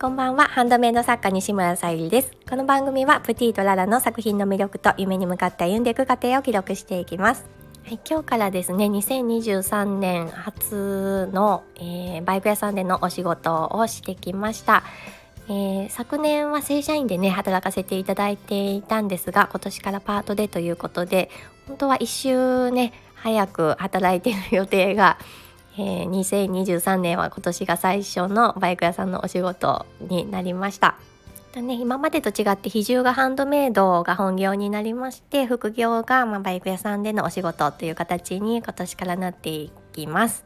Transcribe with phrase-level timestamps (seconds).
[0.00, 0.44] こんばんは。
[0.44, 2.30] ハンドメイド作家西村さゆりです。
[2.48, 7.44] この番組はプティとララの作品の魅力と夢に向かって歩んでいく過程を記録していきます。
[7.84, 14.84] はい、今日からですね2023年初の、えー、バイク屋さんでのお仕事をしてきました。
[15.48, 21.28] えー、昨年は正社員でね働かせていただいていたんですが今年からパートでということで
[21.66, 25.18] 本当は1週ね早く働いている予定が、
[25.80, 30.96] えー、2023年は今年が最初のバイク屋さんのお仕事になりました。
[31.54, 40.44] ね、今までと違って比重がハンドメイドが本業になりまして副業がまバイク屋さんでのお仕事という形に今年からなっていきます。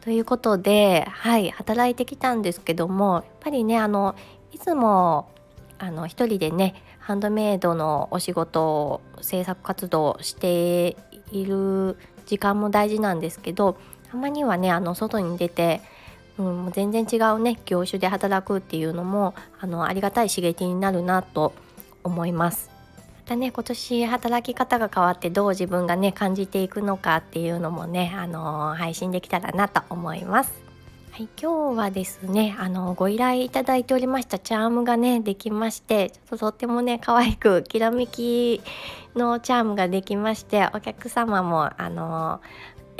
[0.00, 4.16] ということで、はい、働いてきたんですけどもやっぱりねあの
[4.52, 5.28] いつも
[5.78, 10.96] あの一人でねハンドメイドのお仕事を制作活動して
[11.30, 13.78] いる時間も大事なんですけど
[14.10, 15.80] たまにはねあの外に出て、
[16.38, 21.52] うん、全然違うね業種で働くっていうのもあのありがたい刺激になるなと
[22.04, 22.70] 思います。
[23.16, 30.68] またね今年働き方が変わってどう自分がね感じていくのかっていうのもねあの配信できたらなと思います。
[31.18, 38.60] はい、今日はですねあのご依頼いただいておりましたチャームがねできましてちょっととってもね可愛くきらめき
[39.16, 42.40] のチャームができましてお客様もあの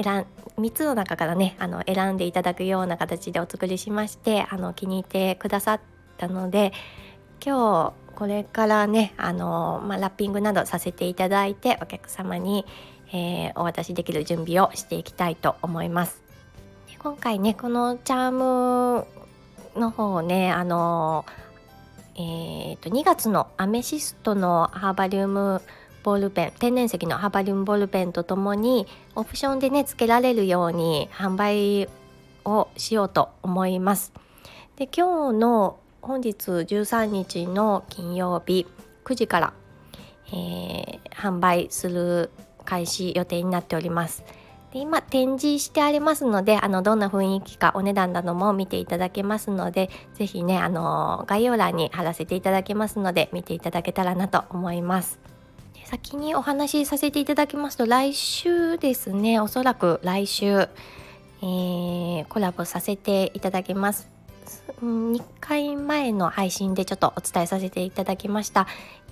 [0.03, 5.81] 選3つの中からねあの選んでいただくような形でお作りしましてあの気に入ってくださっ
[6.17, 6.73] たので
[7.45, 12.67] 今日これからねあの、まあ、ラッピングなどさせていただいてお客様に、
[13.13, 16.23] えー、お渡しできる準備をしていきたいと思います。
[16.89, 19.07] で今回ねこのチャーム
[19.79, 21.25] の方をねあの
[22.21, 25.63] えーと、2月のアメシストのハーバリウム
[26.09, 31.87] ボールペン天然石のハバリウムボールペンとともにオプションでね付けられるように販売
[32.47, 34.15] をしようと思います。
[34.77, 38.67] で今日の本日13日の金曜日
[39.05, 39.53] 9時から、
[40.29, 42.31] えー、販売する
[42.65, 44.25] 開始予定になっております。
[44.73, 55.38] で今展示してありますのであのどんな雰囲気かお値段なども見ていただけますので是非ねあの概要欄に貼らせていただけますので見ていただけたらなと思います。
[55.89, 64.11] 先にお話しさせていただきますと来週ですねおそらく来週、えー、コラボさせていただきます。
[64.83, 68.67] 2回前の配信でちょっとお伝えさせていただきました、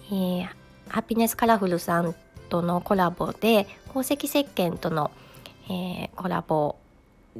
[0.08, 0.48] えー、
[0.88, 2.14] ハピネスカラフルさん
[2.50, 5.10] とのコラボで宝石石鹸との、
[5.70, 6.76] えー、コラボ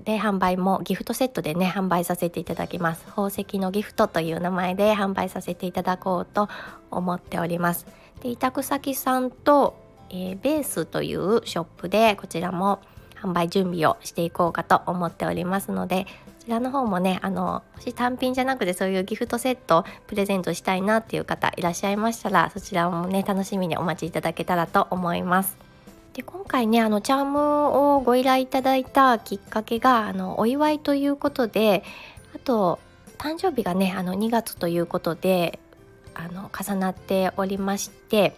[0.05, 6.49] で販売もギフトセットでね販売させていただきます宝石のギフトという名前で販売させていただこうと
[6.91, 7.87] 思っております
[8.23, 9.77] で委託先さんと、
[10.11, 12.81] えー、ベースというショップでこちらも
[13.15, 16.07] 販売準備をしていこうかと思っておりますので
[16.47, 25.66] ちらの方もねあのもし単品じゃなくてそういうギフトセットプレゼントしたいなっていう方いらっしゃいましたらそちらもね楽しみにお待ちいただけたらと思います。
[26.17, 31.85] で今回ねあのチャームをご依頼いただいたきっかけがあのお祝いということで
[32.35, 32.79] あと
[33.19, 35.59] 誕生日がねあの2月ということで
[36.15, 38.35] あの重なっておりまして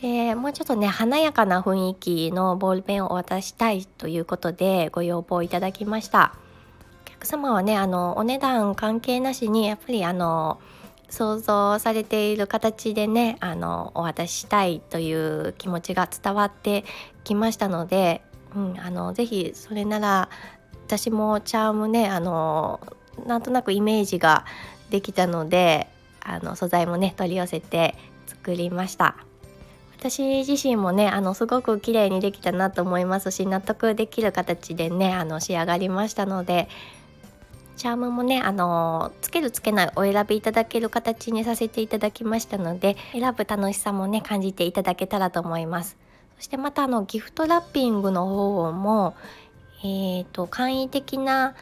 [0.00, 6.34] でもうちょっとね華やかな雰囲気のボールペンをお渡したいということでご要望いただきました
[7.06, 7.10] お。
[7.10, 10.62] 客様はねあのお値段関係なしにやっぱりあの
[11.12, 16.86] 想像されている形でねあのお渡ししたいという気持ちが伝わって
[17.22, 18.22] きましたので、
[18.56, 20.30] うん、あのぜひそれなら
[20.86, 22.80] 私もチャームねあの
[23.26, 24.46] なんとなくイメージが
[24.88, 25.86] できたので
[26.20, 27.94] あの素材もね取り寄せて
[28.26, 29.16] 作りました。
[29.98, 36.68] 私自身もねあのすごく綺麗にできたなと思いますし納得できる形でねあの仕上がりましたので
[37.82, 45.98] チャームもねあのつけるつけないお選びいただける形にさせていただきましたので選ぶ楽しさもね感じていただけたらと思います。
[46.36, 49.16] そしてまたあのギフトラッピングの方も
[49.84, 51.56] えーと、簡易的な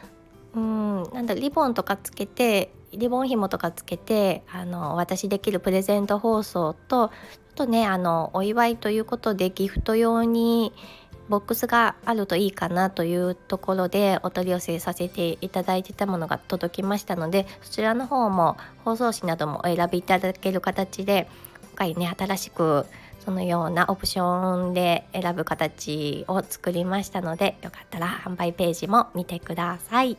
[0.53, 10.71] うんなんだリボンとかつけてリボン紐とかつけてあのお渡しできるプレゼント包装とちょっとねあのお祝いということでギフト用に
[11.31, 21.29] ボックスがあるといいかなというところでお取り寄せさせていただいてたものが届きましたのでそちらの方も包装紙などもお選びいただける形で
[21.69, 22.85] 今回ね新しく
[23.23, 30.17] そのようなオプションで選ぶ形を作りましたのでよかったら販売ページも見てください。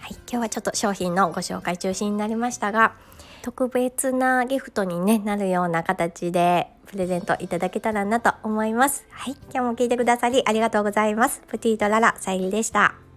[0.00, 2.94] はい、今日はちょっと商品のご紹介中心になりましたが
[3.42, 9.06] 特別なギフトに、ね、なるような形でプレゼントいただけたらなと思います。
[9.10, 11.42] はい、今日も聞いてくださりありがとうございます。
[11.48, 13.09] プティートララさゆりでした。